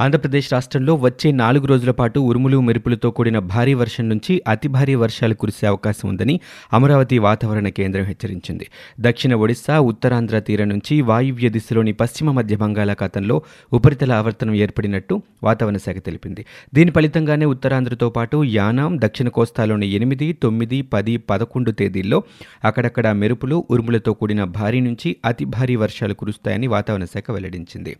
[0.00, 5.34] ఆంధ్రప్రదేశ్ రాష్ట్రంలో వచ్చే నాలుగు రోజుల పాటు ఉరుములు మెరుపులతో కూడిన భారీ వర్షం నుంచి అతి భారీ వర్షాలు
[5.34, 6.40] కురిసే అవకాశం ఉందని
[6.72, 8.66] అమరావతి వాతావరణ కేంద్రం హెచ్చరించింది.
[9.00, 13.42] దక్షిణ ఒడిశా ఉత్తరాంధ్ర తీరం నుంచి వాయువ్య దిశలోని పశ్చిమ మధ్య బంగాళాఖాతంలో
[13.72, 16.44] ఉపరితల ఆవర్తనం ఏర్పడినట్టు వాతావరణ శాఖ తెలిపింది.
[16.74, 22.22] దీని ఫలితంగానే ఉత్తరాంధ్రతో పాటు యానాం దక్షిణ కోస్తాలోని ఎనిమిది తొమ్మిది పది పదకొండు తేదీల్లో
[22.64, 27.96] అక్కడక్కడ మెరుపులు ఉరుములతో కూడిన భారీ నుంచి అతి భారీ వర్షాలు కురుస్తాయని వాతావరణ శాఖ వెల్లడించింది.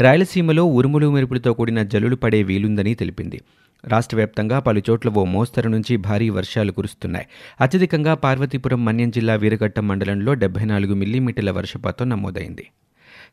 [0.00, 1.06] రాయలసీమలో ఉరుములు
[1.42, 3.38] మంచుతో కూడిన జల్లులు పడే వీలుందని తెలిపింది.
[3.84, 7.26] రాష్ట్ర వ్యాప్తంగా పలుచోట్ల ఓ మోస్తరు నుంచి భారీ వర్షాలు కురుస్తున్నాయి.
[7.60, 12.66] అత్యధికంగా పార్వతీపురం మన్యం జిల్లా వీరఘట్టం మండలంలో డెబ్బై నాలుగు మిల్లీమీటర్ల వర్షపాతం నమోదైంది.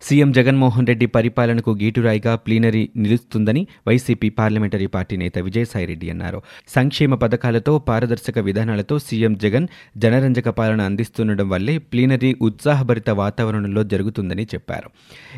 [0.02, 6.44] సీఎం జగన్మోహన్ రెడ్డి పరిపాలనకు గీటురాయిగా ప్లీనరీ నిలుస్తుందని వైసీపీ పార్లమెంటరీ పార్టీ నేత విజయసాయిరెడ్డి అన్నారు.
[6.68, 14.90] సంక్షేమ పథకాలతో పారదర్శక విధానాలతో సీఎం జగన్ జనరంజక పాలన అందిస్తుండడం వల్లే ప్లీనరీ ఉత్సాహభరిత వాతావరణంలో జరుగుతుందని చెప్పారు.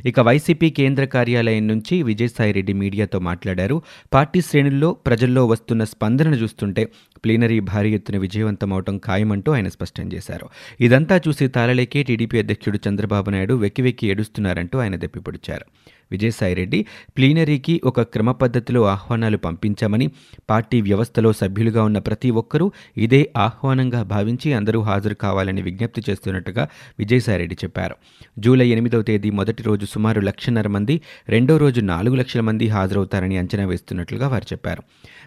[0.06, 3.82] ఇక వైసీపీ కేంద్ర కార్యాలయం నుంచి విజయసాయిరెడ్డి మీడియాతో మాట్లాడారు.
[4.14, 6.86] పార్టీ శ్రేణుల్లో ప్రజల్లో వస్తున్న స్పందనను చూస్తుంటే
[7.24, 10.46] ప్లీనరీ భారీ ఎత్తున విజయవంతమవటం ఖాయమంటూ ఆయన స్పష్టం చేశారు.
[10.80, 14.08] ఇదంతా చూసి తాళలేకే టీడీపీ అధ్యక్షుడు చంద్రబాబు నాయుడు వెక్కి వెక్కి
[14.52, 15.66] చేస్తున్నారంటూ ఆయన దెప్పిపొడిచారు
[16.12, 16.80] విజయసాయిరెడ్డి
[17.18, 20.08] ప్లీనరీకి ఒక క్రమ పద్ధతిలో ఆహ్వానాలు పంపించామని
[20.50, 22.66] పార్టీ వ్యవస్థలో సభ్యులుగా ఉన్న ప్రతి ఒక్కరూ
[22.98, 26.64] ఇదే ఆహ్వానంగా భావించి అందరూ హాజరు కావాలని విజ్ఞప్తి చేస్తున్నట్టుగా
[27.00, 27.96] విజయసాయిరెడ్డి చెప్పారు.
[28.40, 30.98] జూలై ఎనిమిదవ తేదీ మొదటి రోజు సుమారు లక్షన్నర మంది
[31.30, 34.84] రెండో రోజు నాలుగు లక్షల మంది హాజరవుతారని అంచనా వేస్తున్నట్లుగా వారు చెప్పారు.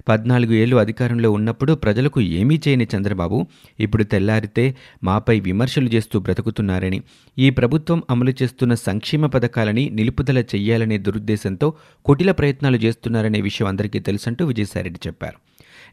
[0.09, 3.41] పద్నాలుగు ఏళ్ళు అధికారంలో ఉన్నప్పుడు ప్రజలకు ఏమీ చేయని చంద్రబాబు
[3.81, 4.67] ఇప్పుడు తెల్లారితే
[5.05, 7.01] మాపై విమర్శలు చేస్తూ బ్రతుకుతున్నారని
[7.39, 11.73] ఈ ప్రభుత్వం అమలు చేస్తున్న సంక్షేమ పథకాలని నిలుపుదల చెయ్యాలనే దురుద్దేశంతో
[12.05, 15.35] కుటిల ప్రయత్నాలు చేస్తున్నారనే విషయం అందరికీ తెలుసంటూ విజయసాయిరెడ్డి చెప్పారు.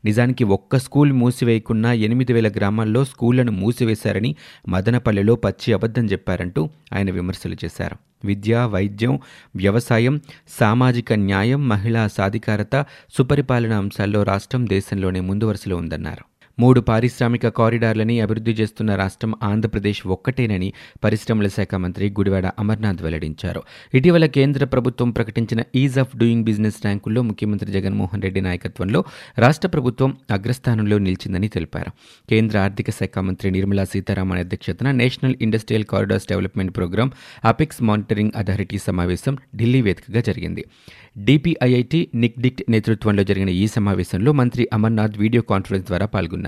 [0.05, 4.35] నిజానికి ఒక్క స్కూల్ మూసివేయకున్నా ఎనిమిది వేల గ్రామాల్లో స్కూళ్ళను మూసివేశారని
[4.69, 7.95] మదనపల్లెలో పచ్చి అబద్ధం చెప్పారంటూ ఆయన విమర్శలు చేశారు.
[8.25, 9.19] విద్య వైద్యం
[9.55, 16.30] వ్యవసాయం సామాజిక న్యాయం మహిళా సాధికారత సుపరిపాలన అంశాల్లో రాష్ట్రం దేశంలోనే ముందు వరుసలో ఉందన్నారు.
[16.59, 20.73] మూడు పారిశ్రామిక కారిడార్లని అభివృద్ధి చేస్తున్న రాష్ట్రం ఆంధ్రప్రదేశ్ ఒక్కటేనని
[21.03, 23.63] పరిశ్రమల శాఖ మంత్రి గుడివాడ అమర్నాథ్ వెల్లడించారు.
[23.93, 29.03] ఇటీవల కేంద్ర ప్రభుత్వం ప్రకటించిన ఈజ్ ఆఫ్ డూయింగ్ బిజినెస్ ర్యాంకుల్లో ముఖ్యమంత్రి జగన్మోహన్ రెడ్డి నాయకత్వంలో
[29.37, 31.91] రాష్ట్ర ప్రభుత్వం అగ్రస్థానంలో నిలిచిందని తెలిపారు.
[32.29, 37.11] కేంద్ర ఆర్థిక శాఖ మంత్రి నిర్మలా సీతారామన్ అధ్యక్షతన national industrial corridors development programme
[37.45, 40.65] apex monitoring authority సమావేశం ఢిల్లీ వేదికగా జరిగింది.
[41.17, 46.40] డిపిఐఐటి నిక్డిక్ట్ నేతృత్వంలో జరిగిన ఈ సమావేశంలో మంత్రి అమర్నాథ్ వీడియో కాన్ఫరెన్స్ ద్వారా పాల్గొన్నారు.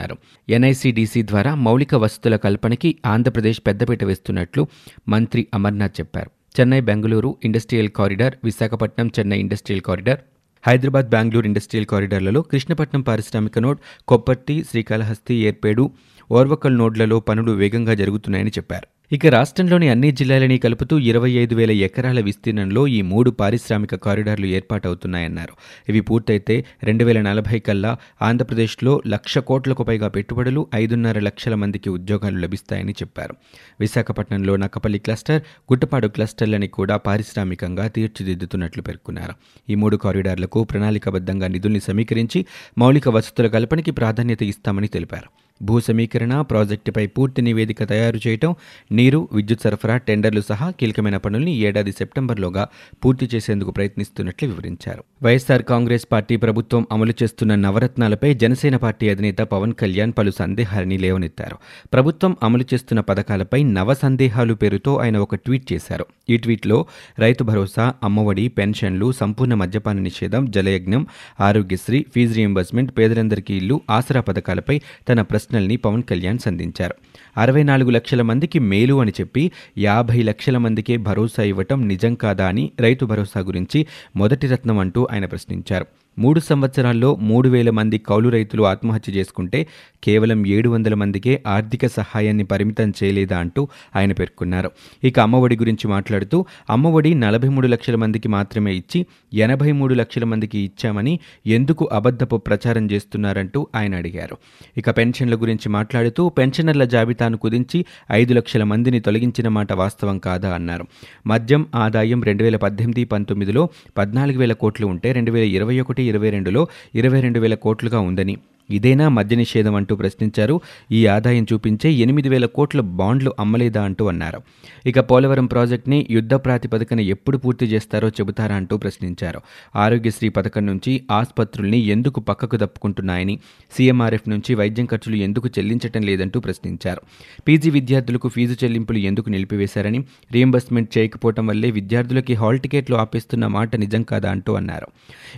[0.49, 4.67] ఎన్ఐసిడిసి ద్వారా మౌలిక వసతుల కల్పనకి ఆంధ్రప్రదేశ్ పెద్దపీట వేస్తున్నట్లు
[5.07, 6.31] మంత్రి అమర్నాథ్ చెప్పారు.
[6.59, 10.19] Chennai Bengaluru industrial corridor Visakhapatnam Chennai industrial corridor
[10.67, 15.91] Hyderabad Bengaluru industrial కారిడార్లలో Krishnapatnam పారిశ్రామిక నోడ్ కొప్పర్తి శ్రీకాళహస్తి ఏర్పేడు
[16.31, 18.87] ఓర్వకల్ నోడ్లలో పనులు వేగంగా జరుగుతున్నాయని చెప్పారు.
[19.11, 25.53] ఇక రాష్ట్రంలోని అన్ని జిల్లాలని కలుపుతూ ఇరవై ఐదు వేల ఎకరాల విస్తీర్ణంలో ఈ మూడు పారిశ్రామిక కారిడార్లు ఏర్పాటవుతున్నాయన్నారు.
[25.89, 32.37] ఇవి పూర్తయితే రెండు వేల నలభై కల్లా ఆంధ్రప్రదేశ్లో లక్ష కోట్లకు పైగా పెట్టుబడులు ఐదున్నర లక్షల మందికి ఉద్యోగాలు
[32.37, 33.35] లభిస్తాయని చెప్పారు.
[33.79, 35.41] విశాఖపట్నంలో నక్కపల్లి క్లస్టర్
[35.71, 39.35] గుట్టపాడు క్లస్టర్లని కూడా పారిశ్రామికంగా తీర్చిదిద్దుతున్నట్లు పేర్కొన్నారు.
[39.69, 42.45] ఈ మూడు కారిడార్లకు ప్రణాళికాబద్ధంగా నిధుల్ని సమీకరించి
[42.77, 45.29] మౌలిక వసతుల కల్పనకి ప్రాధాన్యత ఇస్తామని తెలిపారు.
[45.61, 48.55] భూ సమీకరణ ప్రాజెక్టుపై పూర్తి నివేదిక తయారు చేయటం
[48.91, 52.67] నీరు విద్యుత్ సరఫరా టెండర్లు సహా కీలకమైన పనుల్ని ఏడాది సెప్టెంబర్లోగా
[53.05, 55.03] పూర్తి చేసేందుకు ప్రయత్నిస్తున్నట్లు వివరించారు.
[55.23, 61.57] వైఎస్సార్ కాంగ్రెస్ పార్టీ ప్రభుత్వం అమలు చేస్తున్న నవరత్నాలపై జనసేన పార్టీ అధినేత పవన్ కళ్యాణ్ పలు సందేహాలని లేవనెత్తారు.
[61.93, 66.05] ప్రభుత్వం అమలు చేస్తున్న పథకాలపై నవ సందేహాలు పేరుతో ఆయన ఒక ట్వీట్ చేశారు.
[66.29, 66.85] ఈ ట్వీట్లో
[67.19, 71.07] రైతు భరోసా అమ్మఒడి పెన్షన్లు సంపూర్ణ మద్యపాన నిషేధం జలయజ్ఞం
[71.39, 76.95] ఆరోగ్యశ్రీ ఫీజు రియంబర్స్మెంట్ పేదలందరికీ ఇల్లు ఆసరా పథకాలపై తన ప్రశ్నల్ని పవన్ కళ్యాణ్ సంధించారు.
[77.37, 82.71] అరవై నాలుగు లక్షల మందికి మేలు అని చెప్పి యాభై లక్షల మందికే భరోసా ఇవ్వటం నిజం కాదా అని
[82.79, 85.85] రైతు భరోసా గురించి మొదటి రత్నం అంటూ ఆయన ప్రశ్నించారు.
[86.19, 89.67] మూడు సంవత్సరాల్లో మూడు వేల మంది కౌలు రైతులు ఆత్మహత్య చేసుకుంటే
[90.03, 94.71] కేవలం ఏడు వందల మందికే ఆర్థిక సహాయాన్ని పరిమితం చేయలేదా అంటూ ఆయన పేర్కొన్నారు.
[95.03, 100.59] ఇక అమ్మఒడి గురించి మాట్లాడుతూ అమ్మఒడి నలభై మూడు లక్షల మందికి మాత్రమే ఇచ్చి ఎనభై మూడు లక్షల మందికి
[100.59, 104.37] ఇచ్చామని ఎందుకు అబద్ధపు ప్రచారం చేస్తున్నారంటూ ఆయన అడిగారు.
[104.77, 110.85] ఇక పెన్షన్ల గురించి మాట్లాడుతూ పెన్షనర్ల జాబితాను కుదించి ఐదు లక్షల మందిని తొలగించిన మాట వాస్తవం కాదా అన్నారు.
[111.27, 116.29] మద్యం ఆదాయం రెండు వేల పద్దెనిమిది పంతొమ్మిదిలో పద్నాలుగు వేల కోట్లు ఉంటే రెండు వేల ఇరవై ఒకటి ఇరవై
[116.29, 118.37] రెండులో ఇరవై రెండు వేల కోట్లుగా ఉందని.
[118.73, 120.55] ఇదేనా మద్య నిషేధం అంటూ ప్రశ్నించారు.
[120.91, 124.39] ఈ ఆదాయం చూపించే ఎనిమిది వేల కోట్ల బాండ్లు అమ్మలేదా అంటూ అన్నారు.
[124.85, 129.41] ఇక పోలవరం ప్రాజెక్ట్ని యుద్ధ ప్రాతిపదికన ఎప్పుడు పూర్తి చేస్తారో చెబుతారా అంటూ ప్రశ్నించారు.
[129.75, 133.39] ఆరోగ్యశ్రీ పథకం నుంచి ఆసుపత్రుల్ని ఎందుకు పక్కకు తప్పుకుంటున్నాయని
[133.77, 137.01] సీఎంఆర్ఎఫ్ నుంచి వైద్యం ఖర్చులు ఎందుకు చెల్లించటం లేదంటూ ప్రశ్నించారు.
[137.47, 139.99] పీజీ విద్యార్థులకు ఫీజు చెల్లింపులు ఎందుకు నిలిపివేశారని
[140.33, 144.87] రీఎంబర్స్మెంట్ చేయకపోవటం వల్లే విద్యార్థులకి హాల్ టికెట్లు ఆపేస్తున్న మాట నిజం కాదా అంటూ అన్నారు.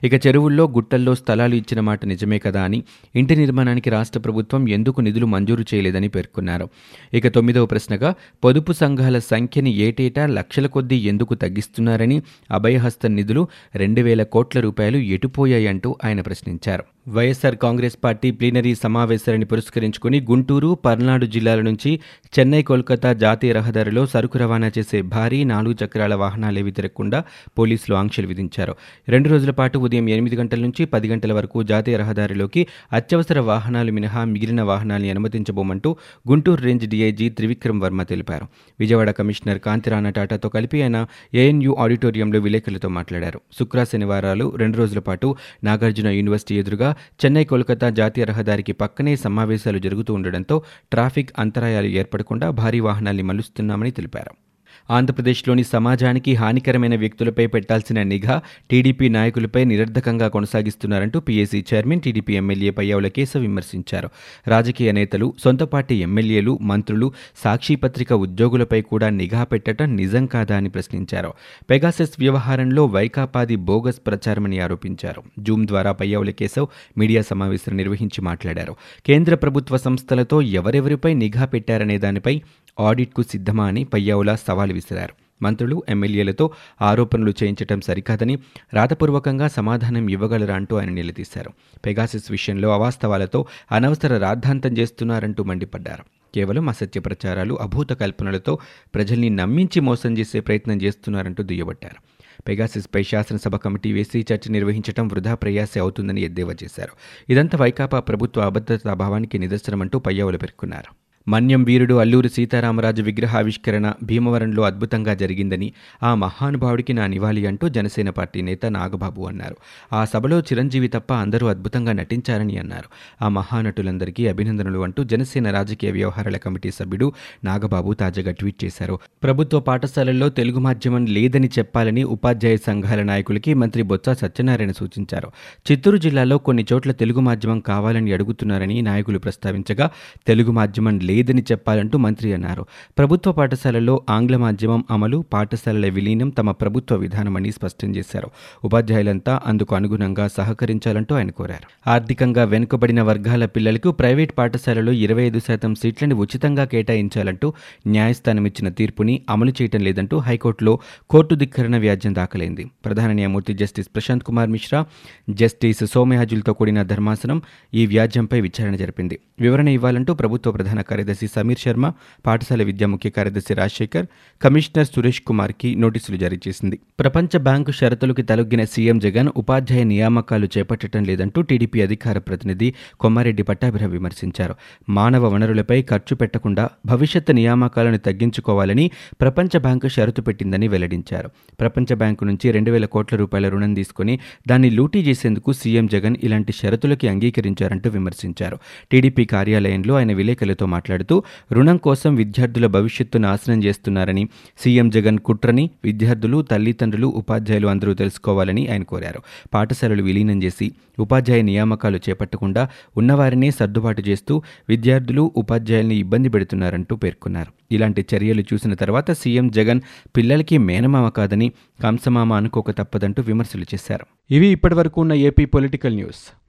[0.04, 2.80] ఇక చెరువుల్లో గుట్టల్లో స్థలాలు ఇచ్చిన మాట నిజమే కదా అని
[3.26, 6.66] ఇంటి నిర్మాణానికి రాష్ట్ర ప్రభుత్వం ఎందుకు నిధులు మంజూరు చేయలేదని పేర్కొన్నారు.
[7.14, 8.10] ఇక తొమ్మిదవ ప్రశ్నగా
[8.44, 15.96] పొదుపు సంఘాల సంఖ్యని ఏటేటా లక్షల కొద్దీ ఎందుకు తగ్గిస్తున్నారని అభయహస్త నిధులు రెండు వేల కోట్ల రూపాయలు ఎటుపోయాయంటూ
[16.06, 16.95] ఆయన ప్రశ్నించారు.
[17.08, 22.00] వైఎస్సార్ కాంగ్రెస్ పార్టీ ప్లీనరీ సమావేశాన్ని పురస్కరించుకుని గుంటూరు పర్నాడు జిల్లాల నుంచి
[22.40, 27.24] చెన్నై కోల్కతా జాతీయ రహదారిలో సరుకు రవాణా చేసే భారీ నాలుగు చక్రాల వాహనాలేవి తిరగకుండా
[27.58, 28.76] పోలీసులు ఆంక్షలు విధించారు.
[29.10, 34.24] రెండు రోజుల పాటు ఉదయం ఎనిమిది గంటల నుంచి పది గంటల వరకు జాతీయ రహదారిలోకి అత్యవసర వాహనాలు మినహా
[34.24, 35.96] మిగిలిన వాహనాల్ని అనుమతించబోమంటూ
[36.30, 38.48] గుంటూరు రేంజ్ డీఐజీ త్రివిక్రమ్ వర్మ తెలిపారు.
[38.80, 43.42] విజయవాడ కమిషనర్ కాంతిరాణ టాటాతో కలిపి ఆయన ఏఎన్యూ ఆడిటోరియంలో విలేకరులతో మాట్లాడారు.
[43.60, 46.95] శుక్ర శనివారాలు రెండు రోజుల పాటు నాగార్జున యూనివర్సిటీ ఎదురుగా
[47.26, 54.45] చెన్నై కోల్కతా జాతీయ రహదారికి పక్కనే సమావేశాలు జరుగుతూ ఉండడంతో ట్రాఫిక్ అంతరాయాలు ఏర్పడకుండా భారీ వాహనాల్ని మలుస్తున్నామని తెలిపారు.
[54.92, 58.42] ఆంధ్రప్రదేశ్లోని సమాజానికి హానికరమైన వ్యక్తులపై పెట్టాల్సిన నిఘా
[58.72, 64.10] టీడీపీ నాయకులపై నిరర్ధకంగా కొనసాగిస్తున్నారంటూ PAC chairman TDP MLA Payyavula కేశ విమర్శించారు.
[64.48, 67.14] రాజకీయ నేతలు సొంత పార్టీ ఎమ్మెల్యేలు మంత్రులు
[67.44, 71.34] సాక్షి పత్రిక ఉద్యోగులపై కూడా నిఘా పెట్టడం నిజం కాదా అని ప్రశ్నించారు.
[71.70, 75.24] పెగాసెస్ వ్యవహారంలో వైకాపాది బోగస్ ప్రచారమని ఆరోపించారు.
[75.40, 76.68] జూమ్ ద్వారా పయ్యావుల కేశవ్
[76.98, 78.76] మీడియా సమావేశం నిర్వహించి మాట్లాడారు.
[79.06, 82.42] కేంద్ర ప్రభుత్వ సంస్థలతో ఎవరెవరిపై నిఘా పెట్టారనే దానిపై
[82.80, 85.14] ఆడిట్కు సిద్ధమా అని పయ్యావులా సవాల్ విసిరారు.
[85.42, 86.52] మంత్రులు ఎమ్మెల్యేలతో
[86.82, 88.40] ఆరోపణలు చేయించటం సరికాదని
[88.74, 91.52] రాతపూర్వకంగా సమాధానం ఇవ్వగలరా అంటూ ఆయన నిలదీశారు.
[91.86, 96.04] పెగాసిస్ విషయంలో అవాస్తవాలతో అనవసర రాద్ధాంతం చేస్తున్నారంటూ మండిపడ్డారు.
[96.36, 98.60] కేవలం అసత్య ప్రచారాలు అభూత కల్పనలతో
[98.96, 102.16] ప్రజల్ని నమ్మించి మోసం చేసే ప్రయత్నం చేస్తున్నారంటూ దుయ్యబట్టారు.
[102.48, 106.92] పెగాసిస్పై శాసనసభ కమిటీ వేసి చర్చ నిర్వహించడం వృధా ప్రయాసే అవుతుందని ఎద్దేవా చేశారు.
[107.30, 111.05] ఇదంతా వైకాపా ప్రభుత్వ అభద్రతాభావానికి నిదర్శనమంటూ పయ్యావులు పేర్కొన్నారు.
[111.28, 115.74] మన్యం వీరుడు అల్లూరి సీతారామరాజు విగ్రహావిష్కరణ భీమవరంలో అద్భుతంగా జరిగిందని
[116.04, 119.56] ఆ మహానుభావుడికి నా నివాళి అంటూ జనసేన పార్టీ నేత నాగబాబు అన్నారు.
[119.94, 122.90] ఆ సభలో చిరంజీవి తప్ప అందరూ అద్భుతంగా నటించారని అన్నారు.
[123.26, 127.14] ఆ మహానటులందరికీ అభినందనలు అంటూ జనసేన రాజకీయ వ్యవహారాల కమిటీ సభ్యుడు
[127.44, 129.00] నాగబాబు తాజాగా ట్వీట్ చేశారు.
[129.24, 135.32] ప్రభుత్వ పాఠశాలల్లో తెలుగు మాధ్యమం లేదని చెప్పాలని ఉపాధ్యాయ సంఘాల నాయకులకి మంత్రి బొత్స సత్యనారాయణ సూచించారు.
[135.72, 139.92] చిత్తూరు జిల్లాలో కొన్ని చోట్ల తెలుగు మాధ్యమం కావాలని అడుగుతున్నారని నాయకులు ప్రస్తావించగా
[140.28, 142.66] తెలుగు మాధ్యమం లేదు లేదని చెప్పాలంటూ మంత్రి అన్నారు.
[142.98, 148.30] ప్రభుత్వ పాఠశాలల్లో ఆంగ్ల మాధ్యమం అమలు పాఠశాలల విలీనం తమ ప్రభుత్వ విధానమని స్పష్టం చేశారు.
[148.66, 151.90] ఉపాధ్యాయులంతా అందుకు అనుగుణంగా సహకరించాలంటూ ఆయన కోరారు.
[151.90, 157.54] ఆర్థికంగా వెనుకబడిన వర్గాల పిల్లలకు ప్రైవేట్ పాఠశాలలో ఇరవై ఐదు శాతం సీట్లను ఉచితంగా కేటాయించాలంటూ
[157.88, 160.80] న్యాయస్థానం ఇచ్చిన తీర్పుని అమలు చేయటం లేదంటూ హైకోర్టులో
[161.10, 162.66] కోర్టు ధిక్కరణ వ్యాజ్యం దాఖలైంది.
[162.86, 164.86] ప్రధాన న్యాయమూర్తి జస్టిస్ ప్రశాంత్ కుమార్ మిశ్రా
[165.30, 167.42] జస్టిస్ సోమయాజులతో కూడిన ధర్మాసనం
[167.74, 169.20] ఈ వ్యాజ్యంపై విచారణ జరిపింది.
[169.40, 171.94] వివరణ ఇవ్వాలంటూ ప్రభుత్వ ప్రధాన కార్యదర్శి సమీర్ శర్మ
[172.26, 174.06] పాఠశాల విద్యా ముఖ్య కార్యదర్శి రాజశేఖర్
[174.42, 176.80] కమిషనర్ సురేష్ కుమార్కి నోటీసులు జారీ చేసింది.
[177.00, 183.86] ప్రపంచ బ్యాంకు షరతులకు తలొగ్గిన సీఎం జగన్ ఉపాధ్యాయ నియామకాలు చేపట్టడం లేదంటూ టీడీపీ అధికార ప్రతినిధి కొమ్మారెడ్డి పట్టాభిర
[183.86, 184.56] విమర్శించారు.
[184.90, 188.92] మానవ వనరులపై ఖర్చు పెట్టకుండా భవిష్యత్తు నియామకాలను తగ్గించుకోవాలని
[189.22, 191.30] ప్రపంచ బ్యాంకు షరతు పెట్టిందని వెల్లడించారు.
[191.60, 196.54] ప్రపంచ బ్యాంకు నుంచి రెండు వేల కోట్ల రూపాయల రుణం తీసుకుని దాన్ని లూటీ చేసేందుకు సీఎం జగన్ ఇలాంటి
[196.54, 198.58] షరతులకి అంగీకరించారంటూ విమర్శించారు.
[198.92, 204.24] టీడీపీ కార్యాలయంలో ఆయన విలేకరులతో మాట్లాడుతూ రుణం కోసం విద్యార్థుల భవిష్యత్తు నాశనం చేస్తున్నారని
[204.64, 209.20] సీఎం జగన్ కుట్రని విద్యార్థులు తల్లిదండ్రులు ఉపాధ్యాయులు అందరూ తెలుసుకోవాలని ఆయన కోరారు.
[209.54, 210.68] పాఠశాలలు విలీనం చేసి
[211.00, 212.64] ఉపాధ్యాయ నియామకాలు చేపట్టకుండా
[212.98, 217.52] ఉన్నవారినే సర్దుబాటు చేస్తూ విద్యార్థులు ఉపాధ్యాయుల్ని ఇబ్బంది పెడుతున్నారంటూ పేర్కొన్నారు.
[217.72, 219.82] ఇలాంటి చర్యలు చూసిన తర్వాత సీఎం జగన్
[220.18, 221.50] పిల్లలకి మేనమామ కాదని
[221.84, 224.06] కంసమామ అనుకోక తప్పదంటూ విమర్శలు చేశారు.
[224.32, 226.24] ఇవి ఇప్పటివరకు ఉన్న ఏపీ పొలిటికల్ న్యూస్.